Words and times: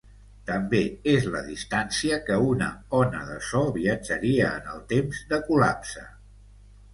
També 0.45 0.77
és 1.11 1.25
la 1.35 1.41
distància 1.49 2.17
que 2.29 2.37
una 2.45 2.69
ona 3.01 3.19
de 3.27 3.37
so 3.49 3.61
viatjaria 3.77 4.49
en 4.63 4.73
el 4.73 4.83
temps 4.95 5.21
de 5.35 5.41
col·lapse. 5.51 6.09